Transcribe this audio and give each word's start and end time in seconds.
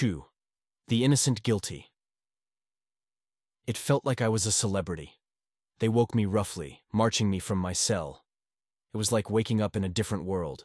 2. 0.00 0.24
The 0.88 1.04
Innocent 1.04 1.42
Guilty. 1.42 1.90
It 3.66 3.76
felt 3.76 4.06
like 4.06 4.22
I 4.22 4.30
was 4.30 4.46
a 4.46 4.50
celebrity. 4.50 5.20
They 5.78 5.90
woke 5.90 6.14
me 6.14 6.24
roughly, 6.24 6.80
marching 6.90 7.28
me 7.28 7.38
from 7.38 7.58
my 7.58 7.74
cell. 7.74 8.24
It 8.94 8.96
was 8.96 9.12
like 9.12 9.28
waking 9.28 9.60
up 9.60 9.76
in 9.76 9.84
a 9.84 9.90
different 9.90 10.24
world. 10.24 10.64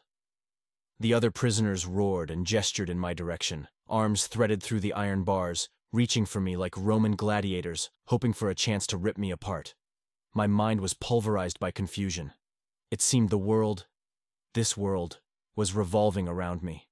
The 1.02 1.13
other 1.13 1.32
prisoners 1.32 1.86
roared 1.86 2.32
and 2.32 2.48
gestured 2.48 2.90
in 2.90 2.98
my 2.98 3.13
direction, 3.13 3.68
arms 3.90 4.28
threaded 4.28 4.63
through 4.63 4.79
the 4.79 4.94
iron 4.94 5.26
bars, 5.26 5.67
reaching 5.92 6.26
for 6.26 6.40
me 6.40 6.56
like 6.56 6.78
Roman 6.78 7.17
gladiators, 7.17 7.90
hoping 8.06 8.31
for 8.31 8.49
a 8.49 8.56
chance 8.56 8.88
to 8.88 8.97
rip 8.97 9.17
me 9.17 9.31
apart. 9.31 9.76
My 10.33 10.47
mind 10.47 10.79
was 10.79 10.94
pulverized 10.94 11.60
by 11.60 11.72
confusion. 11.72 12.31
It 12.90 13.02
seemed 13.02 13.31
the 13.31 13.38
world, 13.38 13.86
this 14.54 14.78
world, 14.78 15.20
was 15.58 15.76
revolving 15.76 16.30
around 16.30 16.63
me. 16.63 16.88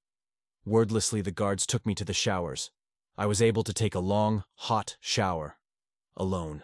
Wordlessly, 0.66 1.22
the 1.22 1.32
guards 1.32 1.68
took 1.68 1.86
me 1.86 1.94
to 1.96 2.06
the 2.06 2.14
showers. 2.14 2.72
I 3.18 3.26
was 3.26 3.42
able 3.42 3.64
to 3.64 3.74
take 3.74 3.96
a 3.96 4.00
long, 4.00 4.44
hot 4.56 4.98
shower. 5.00 5.58
Alone. 6.16 6.64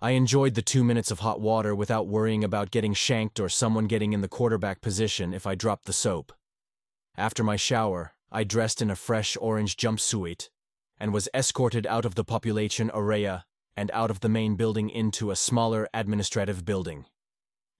I 0.00 0.10
enjoyed 0.10 0.54
the 0.54 0.62
two 0.62 0.82
minutes 0.82 1.10
of 1.10 1.20
hot 1.20 1.40
water 1.40 1.74
without 1.74 2.08
worrying 2.08 2.42
about 2.42 2.70
getting 2.72 2.92
shanked 2.92 3.38
or 3.38 3.48
someone 3.48 3.86
getting 3.86 4.12
in 4.12 4.20
the 4.20 4.28
quarterback 4.28 4.80
position 4.80 5.32
if 5.32 5.46
I 5.46 5.54
dropped 5.54 5.86
the 5.86 5.92
soap. 5.92 6.32
After 7.16 7.44
my 7.44 7.56
shower, 7.56 8.14
I 8.30 8.44
dressed 8.44 8.82
in 8.82 8.90
a 8.90 8.96
fresh 8.96 9.36
orange 9.40 9.76
jumpsuit 9.76 10.48
and 10.98 11.12
was 11.12 11.28
escorted 11.32 11.86
out 11.86 12.04
of 12.04 12.14
the 12.14 12.24
population 12.24 12.90
area 12.94 13.44
and 13.76 13.90
out 13.92 14.10
of 14.10 14.20
the 14.20 14.28
main 14.28 14.56
building 14.56 14.90
into 14.90 15.30
a 15.30 15.36
smaller 15.36 15.88
administrative 15.94 16.64
building. 16.64 17.06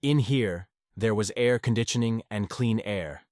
In 0.01 0.19
here, 0.19 0.67
there 0.95 1.15
was 1.15 1.31
air 1.35 1.59
conditioning 1.59 2.23
and 2.29 2.49
clean 2.49 2.79
air. 2.81 3.23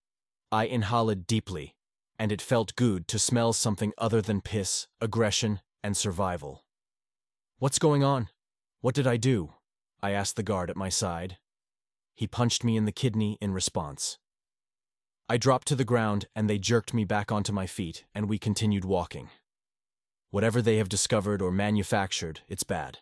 I 0.54 0.66
inhaled 0.66 1.28
deeply, 1.28 1.76
and 2.20 2.30
it 2.30 2.42
felt 2.42 2.76
good 2.76 3.08
to 3.08 3.18
smell 3.18 3.54
something 3.54 3.94
other 3.98 4.22
than 4.22 4.42
piss, 4.42 4.88
aggression, 5.00 5.62
and 5.82 5.96
survival. 5.96 6.66
What's 7.60 7.80
going 7.80 8.04
on? 8.04 8.28
What 8.82 8.94
did 8.94 9.08
I 9.08 9.16
do? 9.16 9.54
I 10.04 10.12
asked 10.12 10.36
the 10.36 10.44
guard 10.44 10.70
at 10.70 10.76
my 10.76 10.90
side. 10.90 11.38
He 12.16 12.28
punched 12.28 12.66
me 12.66 12.76
in 12.76 12.84
the 12.84 12.92
kidney 12.92 13.38
in 13.40 13.54
response. 13.54 14.18
I 15.30 15.38
dropped 15.38 15.68
to 15.70 15.76
the 15.76 15.86
ground 15.86 16.26
and 16.36 16.50
they 16.50 16.58
jerked 16.58 16.94
me 16.94 17.06
back 17.06 17.32
onto 17.32 17.54
my 17.54 17.66
feet, 17.66 18.04
and 18.14 18.28
we 18.28 18.38
continued 18.38 18.84
walking. 18.84 19.30
Whatever 20.32 20.62
they 20.62 20.78
have 20.78 20.90
discovered 20.90 21.42
or 21.42 21.52
manufactured, 21.52 22.42
it's 22.50 22.64
bad. 22.64 22.98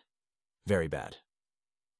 Very 0.68 0.86
bad. 0.86 1.16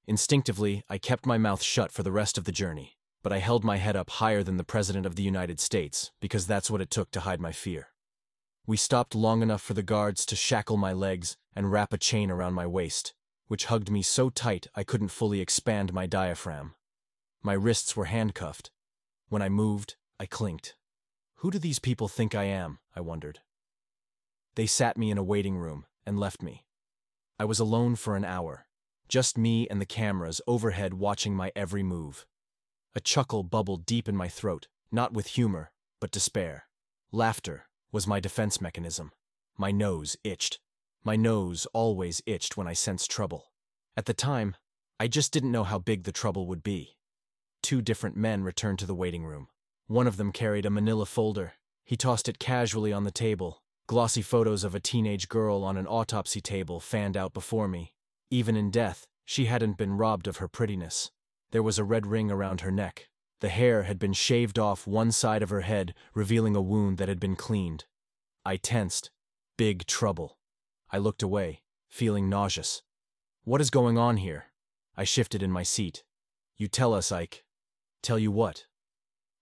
Instinctively, 0.06 0.84
I 0.88 0.98
kept 0.98 1.26
my 1.26 1.38
mouth 1.38 1.62
shut 1.62 1.90
for 1.90 2.04
the 2.04 2.12
rest 2.12 2.38
of 2.38 2.44
the 2.44 2.52
journey 2.52 2.98
but 3.22 3.32
I 3.32 3.38
held 3.38 3.64
my 3.64 3.76
head 3.76 3.96
up 3.96 4.10
higher 4.10 4.42
than 4.42 4.56
the 4.56 4.64
President 4.64 5.06
of 5.06 5.16
the 5.16 5.22
United 5.22 5.60
States 5.60 6.10
because 6.20 6.46
that's 6.46 6.70
what 6.70 6.80
it 6.80 6.90
took 6.90 7.10
to 7.12 7.20
hide 7.20 7.40
my 7.40 7.52
fear. 7.52 7.88
We 8.66 8.76
stopped 8.76 9.14
long 9.14 9.42
enough 9.42 9.62
for 9.62 9.74
the 9.74 9.82
guards 9.82 10.24
to 10.26 10.36
shackle 10.36 10.76
my 10.76 10.92
legs 10.92 11.36
and 11.54 11.72
wrap 11.72 11.92
a 11.92 11.98
chain 11.98 12.30
around 12.30 12.54
my 12.54 12.66
waist, 12.66 13.14
which 13.48 13.66
hugged 13.66 13.90
me 13.90 14.02
so 14.02 14.30
tight 14.30 14.68
I 14.74 14.84
couldn't 14.84 15.08
fully 15.08 15.40
expand 15.40 15.92
my 15.92 16.06
diaphragm. 16.06 16.74
My 17.42 17.54
wrists 17.54 17.96
were 17.96 18.04
handcuffed. 18.04 18.70
When 19.28 19.42
I 19.42 19.48
moved, 19.48 19.96
I 20.18 20.26
clinked. 20.26 20.76
Who 21.36 21.50
do 21.50 21.58
these 21.58 21.78
people 21.78 22.06
think 22.06 22.34
I 22.34 22.44
am? 22.44 22.78
I 22.94 23.00
wondered. 23.00 23.40
They 24.54 24.66
sat 24.66 24.96
me 24.96 25.10
in 25.10 25.18
a 25.18 25.22
waiting 25.22 25.56
room 25.56 25.86
and 26.06 26.18
left 26.18 26.42
me. 26.42 26.64
I 27.38 27.44
was 27.44 27.58
alone 27.58 27.96
for 27.96 28.16
an 28.16 28.24
hour, 28.24 28.66
just 29.08 29.38
me 29.38 29.66
and 29.68 29.80
the 29.80 29.86
cameras 29.86 30.40
overhead 30.46 30.94
watching 30.94 31.34
my 31.34 31.50
every 31.56 31.82
move. 31.82 32.26
A 32.92 33.00
chuckle 33.00 33.44
bubbled 33.44 33.86
deep 33.86 34.08
in 34.08 34.16
my 34.16 34.28
throat, 34.28 34.66
not 34.90 35.12
with 35.12 35.28
humor, 35.28 35.70
but 36.00 36.10
despair. 36.10 36.64
Laughter 37.12 37.68
was 37.92 38.06
my 38.06 38.18
defense 38.18 38.60
mechanism. 38.60 39.12
My 39.56 39.70
nose 39.70 40.16
itched. 40.24 40.58
My 41.04 41.14
nose 41.14 41.66
always 41.72 42.20
itched 42.26 42.56
when 42.56 42.66
I 42.66 42.72
sensed 42.72 43.10
trouble. 43.10 43.52
At 43.96 44.06
the 44.06 44.14
time, 44.14 44.56
I 44.98 45.06
just 45.06 45.32
didn't 45.32 45.52
know 45.52 45.64
how 45.64 45.78
big 45.78 46.02
the 46.02 46.12
trouble 46.12 46.46
would 46.48 46.64
be. 46.64 46.96
Two 47.62 47.80
different 47.80 48.16
men 48.16 48.42
returned 48.42 48.80
to 48.80 48.86
the 48.86 48.94
waiting 48.94 49.24
room. 49.24 49.48
One 49.86 50.06
of 50.06 50.16
them 50.16 50.32
carried 50.32 50.66
a 50.66 50.70
manila 50.70 51.06
folder. 51.06 51.54
He 51.84 51.96
tossed 51.96 52.28
it 52.28 52.38
casually 52.38 52.92
on 52.92 53.04
the 53.04 53.10
table. 53.10 53.62
Glossy 53.86 54.22
photos 54.22 54.64
of 54.64 54.74
a 54.74 54.80
teenage 54.80 55.28
girl 55.28 55.62
on 55.62 55.76
an 55.76 55.86
autopsy 55.86 56.40
table 56.40 56.80
fanned 56.80 57.16
out 57.16 57.34
before 57.34 57.68
me. 57.68 57.92
Even 58.30 58.56
in 58.56 58.70
death, 58.70 59.06
she 59.24 59.46
hadn't 59.46 59.76
been 59.76 59.96
robbed 59.96 60.26
of 60.26 60.38
her 60.38 60.48
prettiness. 60.48 61.10
There 61.52 61.62
was 61.62 61.78
a 61.78 61.84
red 61.84 62.06
ring 62.06 62.30
around 62.30 62.60
her 62.60 62.70
neck. 62.70 63.08
The 63.40 63.48
hair 63.48 63.84
had 63.84 63.98
been 63.98 64.12
shaved 64.12 64.58
off 64.58 64.86
one 64.86 65.10
side 65.10 65.42
of 65.42 65.50
her 65.50 65.62
head, 65.62 65.94
revealing 66.14 66.54
a 66.54 66.60
wound 66.62 66.98
that 66.98 67.08
had 67.08 67.18
been 67.18 67.36
cleaned. 67.36 67.86
I 68.44 68.56
tensed. 68.56 69.10
Big 69.56 69.86
trouble. 69.86 70.38
I 70.90 70.98
looked 70.98 71.22
away, 71.22 71.62
feeling 71.88 72.28
nauseous. 72.28 72.82
What 73.44 73.60
is 73.60 73.70
going 73.70 73.98
on 73.98 74.18
here? 74.18 74.46
I 74.96 75.04
shifted 75.04 75.42
in 75.42 75.50
my 75.50 75.62
seat. 75.62 76.04
You 76.56 76.68
tell 76.68 76.94
us, 76.94 77.10
Ike. 77.10 77.44
Tell 78.02 78.18
you 78.18 78.30
what? 78.30 78.66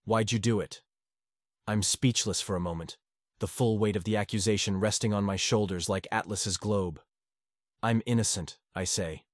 Why'd 0.05 0.31
you 0.31 0.39
do 0.39 0.59
it? 0.59 0.81
I'm 1.67 1.83
speechless 1.83 2.41
for 2.41 2.55
a 2.55 2.61
moment, 2.61 2.97
the 3.39 3.47
full 3.47 3.77
weight 3.77 3.95
of 3.95 4.03
the 4.03 4.17
accusation 4.17 4.79
resting 4.79 5.13
on 5.13 5.23
my 5.23 5.35
shoulders 5.35 5.89
like 5.89 6.07
Atlas's 6.11 6.57
globe. 6.57 6.99
I'm 7.83 8.01
innocent, 8.05 8.57
I 8.73 8.85
say 8.85 9.25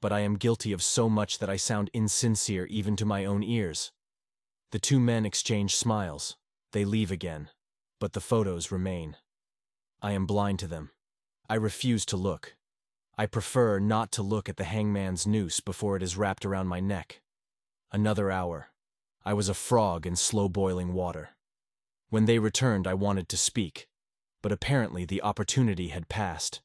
but 0.00 0.12
I 0.12 0.20
am 0.20 0.36
guilty 0.36 0.72
of 0.72 0.82
so 0.82 1.08
much 1.08 1.38
that 1.38 1.50
I 1.50 1.56
sound 1.56 1.90
insincere 1.92 2.66
even 2.66 2.96
to 2.96 3.04
my 3.04 3.24
own 3.24 3.42
ears. 3.42 3.92
The 4.72 4.78
two 4.78 5.00
men 5.00 5.24
exchange 5.24 5.76
smiles. 5.76 6.36
They 6.72 6.84
leave 6.84 7.10
again, 7.10 7.50
but 8.00 8.12
the 8.12 8.20
photos 8.20 8.70
remain. 8.70 9.16
I 10.02 10.12
am 10.12 10.26
blind 10.26 10.58
to 10.60 10.66
them. 10.66 10.90
I 11.48 11.54
refuse 11.54 12.04
to 12.06 12.16
look. 12.16 12.56
I 13.16 13.26
prefer 13.26 13.78
not 13.78 14.12
to 14.12 14.22
look 14.22 14.48
at 14.48 14.56
the 14.56 14.64
hangman's 14.64 15.26
noose 15.26 15.60
before 15.60 15.96
it 15.96 16.02
is 16.02 16.16
wrapped 16.16 16.44
around 16.44 16.66
my 16.66 16.80
neck. 16.80 17.22
Another 17.90 18.30
hour. 18.30 18.68
I 19.24 19.32
was 19.32 19.48
a 19.48 19.54
frog 19.54 20.06
in 20.06 20.16
slow-boiling 20.16 20.92
water. 20.92 21.30
When 22.10 22.26
they 22.26 22.38
returned, 22.38 22.86
I 22.86 22.94
wanted 22.94 23.28
to 23.30 23.36
speak, 23.36 23.88
but 24.42 24.52
apparently 24.52 25.04
the 25.04 25.22
opportunity 25.22 25.88
had 25.88 26.08
passed. 26.08 26.60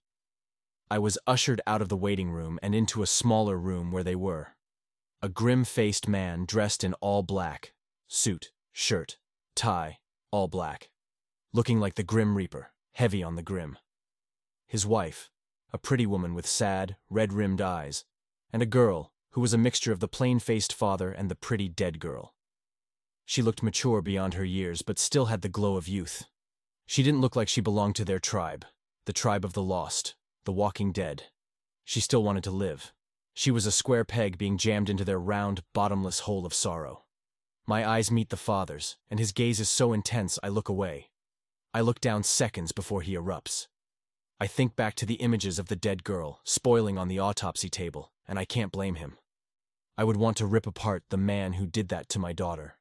I 0.91 0.99
was 0.99 1.17
ushered 1.25 1.61
out 1.65 1.81
of 1.81 1.87
the 1.87 1.95
waiting 1.95 2.31
room 2.31 2.59
and 2.61 2.75
into 2.75 3.01
a 3.01 3.07
smaller 3.07 3.57
room 3.57 3.93
where 3.93 4.03
they 4.03 4.13
were. 4.13 4.57
A 5.21 5.29
grim-faced 5.29 6.05
man 6.05 6.43
dressed 6.45 6.83
in 6.83 6.95
all 6.95 7.23
black, 7.23 7.71
suit, 8.09 8.51
shirt, 8.73 9.17
tie, 9.55 9.99
all 10.31 10.49
black, 10.49 10.89
looking 11.53 11.79
like 11.79 11.95
the 11.95 12.03
Grim 12.03 12.35
Reaper, 12.35 12.73
heavy 12.91 13.23
on 13.23 13.37
the 13.37 13.41
grim. 13.41 13.77
His 14.67 14.85
wife, 14.85 15.31
a 15.71 15.77
pretty 15.77 16.05
woman 16.05 16.33
with 16.33 16.45
sad, 16.45 16.97
red-rimmed 17.09 17.61
eyes, 17.61 18.03
and 18.51 18.61
a 18.61 18.65
girl 18.65 19.13
who 19.29 19.39
was 19.39 19.53
a 19.53 19.57
mixture 19.57 19.93
of 19.93 20.01
the 20.01 20.09
plain-faced 20.09 20.73
father 20.73 21.09
and 21.09 21.31
the 21.31 21.35
pretty 21.35 21.69
dead 21.69 21.99
girl. 21.99 22.35
She 23.23 23.41
looked 23.41 23.63
mature 23.63 24.01
beyond 24.01 24.33
her 24.33 24.43
years, 24.43 24.81
but 24.81 24.99
still 24.99 25.27
had 25.27 25.41
the 25.41 25.47
glow 25.47 25.77
of 25.77 25.87
youth. 25.87 26.25
She 26.85 27.01
didn't 27.01 27.21
look 27.21 27.37
like 27.37 27.47
she 27.47 27.61
belonged 27.61 27.95
to 27.95 28.03
their 28.03 28.19
tribe, 28.19 28.65
the 29.05 29.13
tribe 29.13 29.45
of 29.45 29.53
the 29.53 29.63
lost, 29.63 30.15
the 30.45 30.51
walking 30.51 30.91
dead. 30.91 31.25
She 31.83 31.99
still 31.99 32.23
wanted 32.23 32.43
to 32.45 32.51
live. 32.51 32.93
She 33.33 33.51
was 33.51 33.65
a 33.65 33.71
square 33.71 34.03
peg 34.03 34.37
being 34.37 34.57
jammed 34.57 34.89
into 34.89 35.05
their 35.05 35.19
round, 35.19 35.63
bottomless 35.73 36.21
hole 36.21 36.45
of 36.45 36.53
sorrow. 36.53 37.03
My 37.65 37.87
eyes 37.87 38.11
meet 38.11 38.29
the 38.29 38.37
father's, 38.37 38.97
and 39.09 39.19
his 39.19 39.31
gaze 39.31 39.59
is 39.59 39.69
so 39.69 39.93
intense 39.93 40.37
I 40.43 40.49
look 40.49 40.67
away. 40.67 41.09
I 41.73 41.81
look 41.81 42.01
down 42.01 42.23
seconds 42.23 42.71
before 42.71 43.01
he 43.01 43.15
erupts. 43.15 43.67
I 44.39 44.47
think 44.47 44.75
back 44.75 44.95
to 44.95 45.05
the 45.05 45.15
images 45.15 45.59
of 45.59 45.67
the 45.67 45.75
dead 45.75 46.03
girl, 46.03 46.41
spoiling 46.43 46.97
on 46.97 47.07
the 47.07 47.19
autopsy 47.19 47.69
table, 47.69 48.11
and 48.27 48.39
I 48.39 48.45
can't 48.45 48.71
blame 48.71 48.95
him. 48.95 49.17
I 49.97 50.03
would 50.03 50.17
want 50.17 50.37
to 50.37 50.45
rip 50.45 50.65
apart 50.65 51.03
the 51.09 51.17
man 51.17 51.53
who 51.53 51.67
did 51.67 51.89
that 51.89 52.09
to 52.09 52.19
my 52.19 52.33
daughter. 52.33 52.77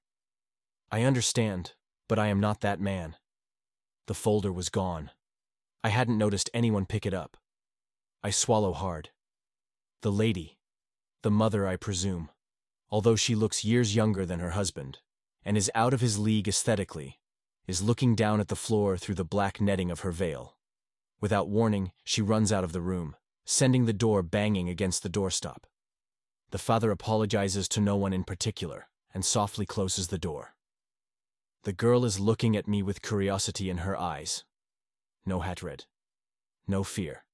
I 0.91 1.03
understand, 1.03 1.75
but 2.09 2.19
I 2.19 2.29
am 2.29 2.41
not 2.41 2.63
that 2.63 2.81
man. 2.81 3.17
The 4.07 4.15
folder 4.15 4.53
was 4.53 4.71
gone. 4.71 5.11
I 5.85 5.91
hadn't 5.91 6.19
noticed 6.19 6.51
anyone 6.53 6.87
pick 6.87 7.07
it 7.07 7.15
up. 7.15 7.37
I 8.23 8.31
swallow 8.31 8.73
hard. 8.73 9.11
The 10.03 10.13
lady, 10.13 10.59
the 11.23 11.31
mother, 11.31 11.67
I 11.67 11.77
presume, 11.77 12.31
although 12.91 13.17
she 13.17 13.35
looks 13.35 13.65
years 13.65 13.95
younger 13.95 14.27
than 14.27 14.41
her 14.41 14.51
husband, 14.51 14.99
and 15.45 15.57
is 15.57 15.71
out 15.75 15.95
of 15.95 16.01
his 16.01 16.19
league 16.19 16.49
aesthetically, 16.49 17.19
is 17.67 17.83
looking 17.83 18.15
down 18.15 18.41
at 18.41 18.49
the 18.49 18.57
floor 18.57 18.97
through 18.97 19.15
the 19.15 19.25
black 19.25 19.61
netting 19.61 19.91
of 19.91 20.01
her 20.01 20.11
veil. 20.11 20.57
Without 21.21 21.49
warning, 21.49 21.93
she 22.05 22.21
runs 22.21 22.53
out 22.53 22.65
of 22.65 22.73
the 22.73 22.81
room, 22.81 23.17
sending 23.45 23.85
the 23.85 23.93
door 23.93 24.23
banging 24.23 24.69
against 24.69 25.03
the 25.03 25.11
doorstop. 25.11 25.65
The 26.51 26.59
father 26.59 26.91
apologizes 26.91 27.69
to 27.69 27.81
no 27.81 27.97
one 27.97 28.13
in 28.13 28.25
particular 28.25 28.89
and 29.15 29.25
softly 29.25 29.67
closes 29.67 30.09
the 30.09 30.19
door. 30.19 30.55
The 31.63 31.73
girl 31.73 32.05
is 32.05 32.21
looking 32.21 32.57
at 32.57 32.69
me 32.69 32.83
with 32.83 33.03
curiosity 33.03 33.71
in 33.71 33.79
her 33.79 33.99
eyes. 33.99 34.45
No 35.27 35.41
hatred. 35.41 35.85
No 36.67 36.83
fear. 36.83 37.25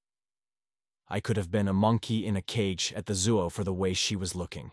I 1.09 1.21
could 1.21 1.37
have 1.37 1.51
been 1.51 1.69
a 1.69 1.73
monkey 1.73 2.27
in 2.27 2.37
a 2.37 2.43
cage 2.43 2.93
at 2.97 3.07
the 3.07 3.15
zoo 3.15 3.49
for 3.51 3.63
the 3.63 3.73
way 3.73 3.95
she 3.95 4.17
was 4.17 4.35
looking. 4.35 4.73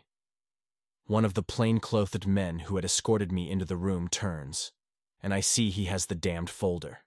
One 1.05 1.25
of 1.25 1.35
the 1.35 1.43
plain-clothed 1.43 2.25
men 2.25 2.59
who 2.59 2.75
had 2.75 2.85
escorted 2.85 3.31
me 3.31 3.51
into 3.51 3.65
the 3.65 3.77
room 3.77 4.07
turns, 4.07 4.71
and 5.21 5.33
I 5.33 5.41
see 5.41 5.69
he 5.69 5.85
has 5.85 6.07
the 6.07 6.15
damned 6.15 6.49
folder. 6.49 6.99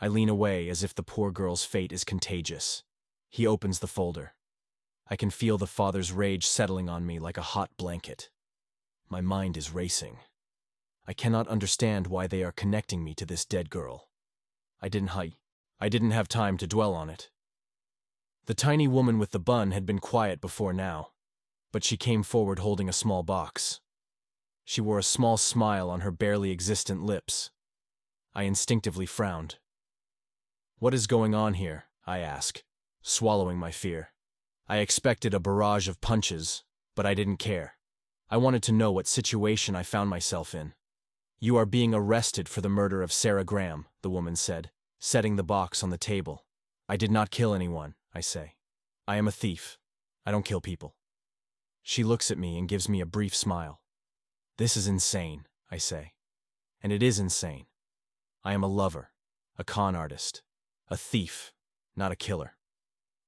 I 0.00 0.08
lean 0.08 0.28
away 0.28 0.68
as 0.68 0.82
if 0.82 0.94
the 0.94 1.02
poor 1.02 1.30
girl's 1.30 1.64
fate 1.64 1.92
is 1.92 2.04
contagious. 2.04 2.82
He 3.28 3.46
opens 3.46 3.78
the 3.78 3.86
folder. 3.86 4.34
I 5.08 5.16
can 5.16 5.30
feel 5.30 5.56
the 5.56 5.66
father's 5.66 6.10
rage 6.10 6.46
settling 6.46 6.88
on 6.88 7.06
me 7.06 7.18
like 7.18 7.38
a 7.38 7.42
hot 7.42 7.70
blanket. 7.76 8.30
My 9.08 9.20
mind 9.20 9.56
is 9.56 9.72
racing. 9.72 10.18
I 11.06 11.12
cannot 11.12 11.46
understand 11.46 12.08
why 12.08 12.26
they 12.26 12.42
are 12.42 12.50
connecting 12.50 13.04
me 13.04 13.14
to 13.14 13.24
this 13.24 13.44
dead 13.44 13.70
girl. 13.70 14.08
I 14.82 14.88
didn't 14.88 15.10
hi- 15.10 15.36
I 15.78 15.88
didn't 15.88 16.10
have 16.10 16.28
time 16.28 16.56
to 16.58 16.66
dwell 16.66 16.92
on 16.92 17.08
it. 17.08 17.30
The 18.46 18.54
tiny 18.54 18.86
woman 18.86 19.18
with 19.18 19.32
the 19.32 19.40
bun 19.40 19.72
had 19.72 19.84
been 19.84 19.98
quiet 19.98 20.40
before 20.40 20.72
now, 20.72 21.10
but 21.72 21.82
she 21.82 21.96
came 21.96 22.22
forward 22.22 22.60
holding 22.60 22.88
a 22.88 22.92
small 22.92 23.24
box. 23.24 23.80
She 24.64 24.80
wore 24.80 25.00
a 25.00 25.02
small 25.02 25.36
smile 25.36 25.90
on 25.90 26.00
her 26.00 26.12
barely 26.12 26.52
existent 26.52 27.02
lips. 27.02 27.50
I 28.34 28.44
instinctively 28.44 29.04
frowned. 29.04 29.56
What 30.78 30.94
is 30.94 31.08
going 31.08 31.34
on 31.34 31.54
here? 31.54 31.86
I 32.06 32.18
asked, 32.18 32.62
swallowing 33.02 33.58
my 33.58 33.72
fear. 33.72 34.12
I 34.68 34.78
expected 34.78 35.34
a 35.34 35.40
barrage 35.40 35.88
of 35.88 36.00
punches, 36.00 36.62
but 36.94 37.04
I 37.04 37.14
didn't 37.14 37.38
care. 37.38 37.76
I 38.30 38.36
wanted 38.36 38.62
to 38.64 38.72
know 38.72 38.92
what 38.92 39.08
situation 39.08 39.74
I 39.74 39.82
found 39.82 40.08
myself 40.08 40.54
in. 40.54 40.74
You 41.40 41.56
are 41.56 41.66
being 41.66 41.94
arrested 41.94 42.48
for 42.48 42.60
the 42.60 42.68
murder 42.68 43.02
of 43.02 43.12
Sarah 43.12 43.44
Graham, 43.44 43.86
the 44.02 44.10
woman 44.10 44.36
said, 44.36 44.70
setting 45.00 45.34
the 45.34 45.42
box 45.42 45.82
on 45.82 45.90
the 45.90 45.98
table. 45.98 46.44
I 46.88 46.96
did 46.96 47.10
not 47.10 47.30
kill 47.30 47.54
anyone, 47.54 47.94
I 48.16 48.20
say. 48.20 48.54
I 49.06 49.16
am 49.16 49.28
a 49.28 49.30
thief. 49.30 49.76
I 50.24 50.30
don't 50.30 50.46
kill 50.46 50.62
people. 50.62 50.96
She 51.82 52.02
looks 52.02 52.30
at 52.30 52.38
me 52.38 52.56
and 52.58 52.66
gives 52.66 52.88
me 52.88 53.02
a 53.02 53.12
brief 53.16 53.36
smile. 53.36 53.82
This 54.56 54.74
is 54.74 54.86
insane, 54.86 55.44
I 55.70 55.76
say. 55.76 56.14
And 56.82 56.94
it 56.94 57.02
is 57.02 57.18
insane. 57.18 57.66
I 58.42 58.54
am 58.54 58.64
a 58.64 58.68
lover, 58.68 59.10
a 59.58 59.64
con 59.64 59.94
artist, 59.94 60.42
a 60.88 60.96
thief, 60.96 61.52
not 61.94 62.10
a 62.10 62.16
killer. 62.16 62.56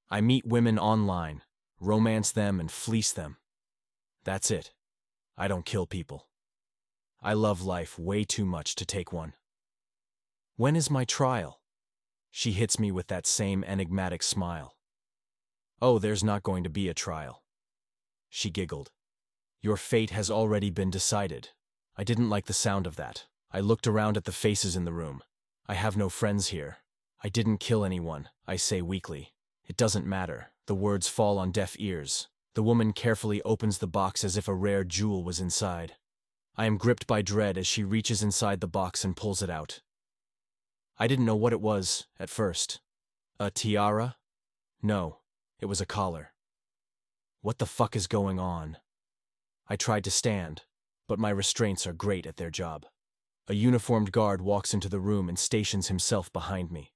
I 0.08 0.22
meet 0.22 0.46
women 0.46 0.78
online, 0.78 1.42
romance 1.78 2.32
them, 2.32 2.58
and 2.58 2.70
fleece 2.70 3.12
them. 3.12 3.36
That's 4.24 4.50
it. 4.50 4.72
I 5.36 5.48
don't 5.48 5.66
kill 5.66 5.84
people. 5.84 6.28
I 7.22 7.34
love 7.34 7.60
life 7.60 7.98
way 7.98 8.24
too 8.24 8.46
much 8.46 8.74
to 8.76 8.86
take 8.86 9.12
one. 9.12 9.34
When 10.56 10.76
is 10.76 10.90
my 10.90 11.04
trial? 11.04 11.60
She 12.30 12.52
hits 12.52 12.78
me 12.78 12.90
with 12.90 13.08
that 13.08 13.26
same 13.26 13.62
enigmatic 13.64 14.22
smile. 14.22 14.76
Oh, 15.80 15.98
there's 15.98 16.24
not 16.24 16.42
going 16.42 16.64
to 16.64 16.70
be 16.70 16.88
a 16.88 16.94
trial. 16.94 17.42
She 18.28 18.50
giggled. 18.50 18.90
Your 19.60 19.76
fate 19.76 20.10
has 20.10 20.30
already 20.30 20.70
been 20.70 20.90
decided. 20.90 21.50
I 21.96 22.04
didn't 22.04 22.30
like 22.30 22.46
the 22.46 22.52
sound 22.52 22.86
of 22.86 22.96
that. 22.96 23.26
I 23.52 23.60
looked 23.60 23.86
around 23.86 24.16
at 24.16 24.24
the 24.24 24.32
faces 24.32 24.76
in 24.76 24.84
the 24.84 24.92
room. 24.92 25.22
I 25.66 25.74
have 25.74 25.96
no 25.96 26.08
friends 26.08 26.48
here. 26.48 26.78
I 27.22 27.28
didn't 27.28 27.58
kill 27.58 27.84
anyone, 27.84 28.28
I 28.46 28.56
say 28.56 28.82
weakly. 28.82 29.32
It 29.66 29.76
doesn't 29.76 30.06
matter. 30.06 30.52
The 30.66 30.74
words 30.74 31.08
fall 31.08 31.38
on 31.38 31.52
deaf 31.52 31.76
ears. 31.78 32.28
The 32.54 32.62
woman 32.62 32.92
carefully 32.92 33.40
opens 33.42 33.78
the 33.78 33.86
box 33.86 34.24
as 34.24 34.36
if 34.36 34.48
a 34.48 34.54
rare 34.54 34.82
jewel 34.84 35.22
was 35.22 35.40
inside. 35.40 35.94
I 36.56 36.66
am 36.66 36.76
gripped 36.76 37.06
by 37.06 37.22
dread 37.22 37.56
as 37.56 37.68
she 37.68 37.84
reaches 37.84 38.22
inside 38.22 38.60
the 38.60 38.66
box 38.66 39.04
and 39.04 39.16
pulls 39.16 39.42
it 39.42 39.50
out. 39.50 39.80
I 40.98 41.06
didn't 41.06 41.26
know 41.26 41.36
what 41.36 41.52
it 41.52 41.60
was 41.60 42.06
at 42.18 42.30
first. 42.30 42.80
A 43.38 43.50
tiara? 43.50 44.16
No, 44.82 45.18
it 45.60 45.66
was 45.66 45.80
a 45.80 45.86
collar. 45.86 46.32
What 47.40 47.58
the 47.58 47.66
fuck 47.66 47.96
is 47.96 48.06
going 48.06 48.38
on? 48.38 48.76
I 49.68 49.76
tried 49.76 50.04
to 50.04 50.10
stand, 50.10 50.62
but 51.08 51.18
my 51.18 51.30
restraints 51.30 51.86
are 51.86 51.92
great 51.92 52.26
at 52.26 52.36
their 52.36 52.50
job. 52.50 52.86
A 53.48 53.54
uniformed 53.54 54.12
guard 54.12 54.42
walks 54.42 54.74
into 54.74 54.88
the 54.88 55.00
room 55.00 55.28
and 55.28 55.38
stations 55.38 55.88
himself 55.88 56.32
behind 56.32 56.70
me. 56.70 56.92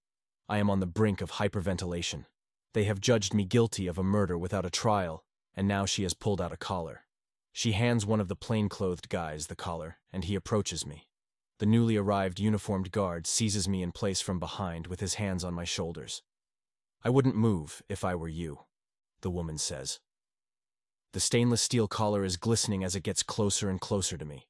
I 0.49 0.59
am 0.59 0.69
on 0.69 0.81
the 0.81 0.87
brink 0.87 1.21
of 1.21 1.33
hyperventilation. 1.33 2.27
They 2.75 2.85
have 2.85 3.01
judged 3.01 3.35
me 3.35 3.45
guilty 3.45 3.87
of 3.87 3.99
a 3.99 4.03
murder 4.03 4.37
without 4.37 4.67
a 4.67 4.71
trial, 4.71 5.25
and 5.55 5.67
now 5.67 5.87
she 5.87 6.03
has 6.03 6.15
pulled 6.15 6.41
out 6.41 6.53
a 6.53 6.57
collar. 6.57 7.05
She 7.53 7.73
hands 7.73 8.07
one 8.07 8.21
of 8.21 8.29
the 8.29 8.37
plain-clothed 8.37 9.09
guys 9.09 9.47
the 9.47 9.57
collar, 9.57 9.99
and 10.13 10.25
he 10.25 10.35
approaches 10.35 10.87
me. 10.87 11.09
The 11.59 11.67
newly 11.67 11.97
arrived 11.97 12.41
uniformed 12.41 12.91
guard 12.91 13.27
seizes 13.27 13.69
me 13.69 13.83
in 13.83 13.93
place 13.93 14.21
from 14.21 14.39
behind 14.39 14.87
with 14.87 15.01
his 15.01 15.15
hands 15.15 15.45
on 15.45 15.55
my 15.55 15.65
shoulders. 15.65 16.23
I 17.05 17.11
wouldn't 17.11 17.37
move 17.37 17.83
if 17.89 18.05
I 18.05 18.15
were 18.15 18.29
you, 18.29 18.61
the 19.23 19.31
woman 19.31 19.59
says. 19.59 20.01
The 21.13 21.21
stainless 21.21 21.61
steel 21.61 21.89
collar 21.89 22.25
is 22.25 22.37
glistening 22.37 22.85
as 22.85 22.95
it 22.95 23.03
gets 23.03 23.23
closer 23.23 23.69
and 23.69 23.81
closer 23.81 24.17
to 24.17 24.25
me. 24.25 24.47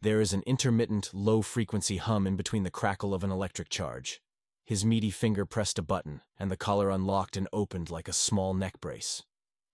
There 0.00 0.20
is 0.20 0.32
an 0.32 0.42
intermittent, 0.46 1.10
low-frequency 1.12 1.96
hum 1.96 2.26
in 2.26 2.36
between 2.36 2.62
the 2.62 2.70
crackle 2.70 3.12
of 3.12 3.24
an 3.24 3.32
electric 3.32 3.68
charge. 3.68 4.20
His 4.64 4.84
meaty 4.84 5.10
finger 5.10 5.44
pressed 5.44 5.78
a 5.78 5.82
button, 5.82 6.20
and 6.38 6.50
the 6.50 6.56
collar 6.56 6.88
unlocked 6.88 7.36
and 7.36 7.48
opened 7.52 7.90
like 7.90 8.06
a 8.06 8.12
small 8.12 8.54
neck 8.54 8.80
brace. 8.80 9.24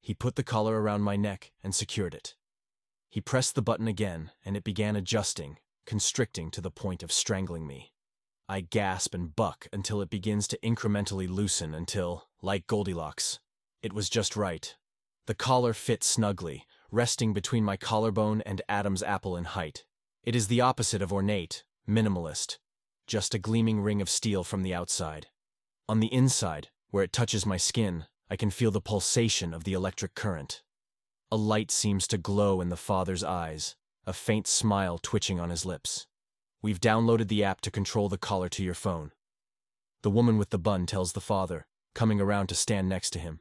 He 0.00 0.14
put 0.14 0.36
the 0.36 0.42
collar 0.42 0.80
around 0.80 1.02
my 1.02 1.16
neck 1.16 1.52
and 1.62 1.74
secured 1.74 2.14
it. 2.14 2.34
He 3.10 3.20
pressed 3.20 3.54
the 3.54 3.62
button 3.62 3.86
again, 3.86 4.30
and 4.44 4.56
it 4.56 4.64
began 4.64 4.96
adjusting, 4.96 5.58
constricting 5.86 6.50
to 6.52 6.60
the 6.60 6.70
point 6.70 7.02
of 7.02 7.12
strangling 7.12 7.66
me. 7.66 7.93
I 8.48 8.60
gasp 8.60 9.14
and 9.14 9.34
buck 9.34 9.68
until 9.72 10.02
it 10.02 10.10
begins 10.10 10.46
to 10.48 10.58
incrementally 10.58 11.28
loosen 11.28 11.74
until, 11.74 12.28
like 12.42 12.66
Goldilocks, 12.66 13.40
it 13.82 13.94
was 13.94 14.10
just 14.10 14.36
right. 14.36 14.76
The 15.26 15.34
collar 15.34 15.72
fits 15.72 16.06
snugly, 16.06 16.66
resting 16.90 17.32
between 17.32 17.64
my 17.64 17.78
collarbone 17.78 18.42
and 18.42 18.60
Adam's 18.68 19.02
apple 19.02 19.36
in 19.36 19.44
height. 19.44 19.84
It 20.22 20.36
is 20.36 20.48
the 20.48 20.60
opposite 20.60 21.00
of 21.00 21.12
ornate, 21.12 21.64
minimalist, 21.88 22.58
just 23.06 23.34
a 23.34 23.38
gleaming 23.38 23.80
ring 23.80 24.02
of 24.02 24.10
steel 24.10 24.44
from 24.44 24.62
the 24.62 24.74
outside. 24.74 25.28
On 25.88 26.00
the 26.00 26.12
inside, 26.12 26.68
where 26.90 27.04
it 27.04 27.12
touches 27.12 27.46
my 27.46 27.56
skin, 27.56 28.04
I 28.30 28.36
can 28.36 28.50
feel 28.50 28.70
the 28.70 28.80
pulsation 28.80 29.54
of 29.54 29.64
the 29.64 29.72
electric 29.72 30.14
current. 30.14 30.62
A 31.30 31.36
light 31.36 31.70
seems 31.70 32.06
to 32.08 32.18
glow 32.18 32.60
in 32.60 32.68
the 32.68 32.76
father's 32.76 33.24
eyes, 33.24 33.76
a 34.06 34.12
faint 34.12 34.46
smile 34.46 34.98
twitching 34.98 35.40
on 35.40 35.48
his 35.50 35.64
lips. 35.64 36.06
We've 36.64 36.80
downloaded 36.80 37.28
the 37.28 37.44
app 37.44 37.60
to 37.60 37.70
control 37.70 38.08
the 38.08 38.16
collar 38.16 38.48
to 38.48 38.64
your 38.64 38.72
phone. 38.72 39.12
The 40.00 40.08
woman 40.08 40.38
with 40.38 40.48
the 40.48 40.58
bun 40.58 40.86
tells 40.86 41.12
the 41.12 41.20
father, 41.20 41.66
coming 41.94 42.22
around 42.22 42.46
to 42.46 42.54
stand 42.54 42.88
next 42.88 43.10
to 43.10 43.18
him. 43.18 43.40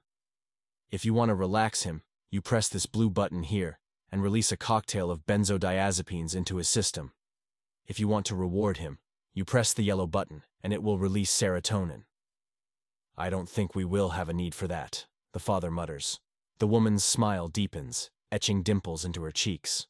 If 0.91 1.05
you 1.05 1.13
want 1.13 1.29
to 1.29 1.35
relax 1.35 1.83
him, 1.83 2.01
you 2.31 2.41
press 2.41 2.67
this 2.67 2.85
blue 2.85 3.09
button 3.09 3.43
here 3.43 3.79
and 4.11 4.21
release 4.21 4.51
a 4.51 4.57
cocktail 4.57 5.09
of 5.09 5.25
benzodiazepines 5.25 6.35
into 6.35 6.57
his 6.57 6.67
system. 6.67 7.13
If 7.87 7.97
you 7.97 8.09
want 8.09 8.25
to 8.25 8.35
reward 8.35 8.79
him, 8.79 8.99
you 9.33 9.45
press 9.45 9.71
the 9.71 9.83
yellow 9.83 10.05
button, 10.05 10.43
and 10.61 10.73
it 10.73 10.83
will 10.83 10.97
release 10.97 11.31
serotonin. 11.31 12.03
I 13.17 13.29
don't 13.29 13.47
think 13.47 13.73
we 13.73 13.85
will 13.85 14.09
have 14.09 14.27
a 14.27 14.33
need 14.33 14.53
for 14.53 14.67
that, 14.67 15.05
the 15.31 15.39
father 15.39 15.71
mutters. 15.71 16.19
The 16.59 16.67
woman's 16.67 17.05
smile 17.05 17.47
deepens, 17.47 18.11
etching 18.33 18.63
dimples 18.63 19.05
into 19.05 19.23
her 19.23 19.31
cheeks. 19.31 19.87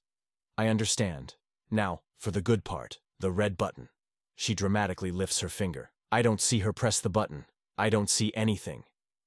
I 0.55 0.67
understand. 0.67 1.33
Now, 1.71 2.01
for 2.19 2.29
the 2.29 2.39
good 2.39 2.63
part, 2.63 2.99
the 3.19 3.31
red 3.31 3.57
button. 3.57 3.89
She 4.35 4.55
dramatically 4.55 5.11
lifts 5.11 5.39
her 5.41 5.49
finger. 5.49 5.91
I 6.11 6.21
don't 6.21 6.41
see 6.41 6.59
her 6.59 6.73
press 6.73 6.99
the 6.99 7.09
button. 7.09 7.45
I 7.77 7.89
don't 7.89 8.09
see 8.09 8.31
anything. 8.35 8.83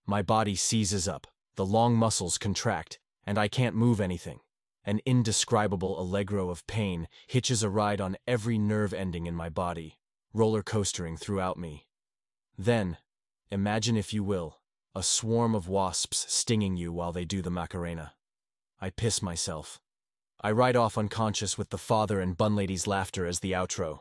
My 0.07 0.23
body 0.23 0.55
seizes 0.55 1.09
up, 1.09 1.26
the 1.57 1.66
long 1.66 1.97
muscles 1.97 2.38
contract, 2.38 2.99
and 3.25 3.38
I 3.38 3.49
can't 3.49 3.75
move 3.75 4.00
anything. 4.00 4.40
An 4.85 5.00
indescribable 5.05 6.00
allegro 6.00 6.49
of 6.49 6.66
pain 6.69 7.09
hitches 7.26 7.64
a 7.64 7.69
ride 7.69 8.00
on 8.00 8.16
every 8.26 8.57
nerve 8.57 8.95
ending 8.95 9.26
in 9.26 9.35
my 9.35 9.49
body, 9.49 9.99
roller 10.33 10.62
coastering 10.62 11.16
throughout 11.16 11.59
me. 11.59 11.87
Then, 12.57 12.99
imagine 13.50 13.97
if 13.97 14.14
you 14.14 14.23
will, 14.23 14.61
a 14.95 15.02
swarm 15.02 15.55
of 15.55 15.69
wasps 15.69 16.26
stinging 16.28 16.76
you 16.76 16.93
while 16.93 17.12
they 17.12 17.25
do 17.25 17.43
the 17.43 17.50
Macarena. 17.50 18.12
I 18.81 18.90
piss 18.90 19.21
myself. 19.21 19.81
I 20.40 20.50
ride 20.50 20.76
off 20.76 20.99
unconscious 20.99 21.57
with 21.57 21.71
the 21.71 21.78
father 21.78 22.21
and 22.21 22.37
bun 22.37 22.55
lady's 22.55 22.87
laughter 22.87 23.26
as 23.26 23.40
the 23.40 23.52
outro. 23.52 24.00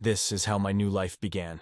This 0.00 0.30
is 0.30 0.44
how 0.44 0.58
my 0.58 0.72
new 0.72 0.90
life 0.90 1.18
began. 1.20 1.60